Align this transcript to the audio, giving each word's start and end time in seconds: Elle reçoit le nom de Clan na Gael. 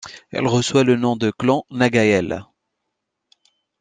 Elle 0.31 0.47
reçoit 0.47 0.83
le 0.83 0.95
nom 0.95 1.15
de 1.15 1.29
Clan 1.29 1.63
na 1.69 1.91
Gael. 1.91 2.43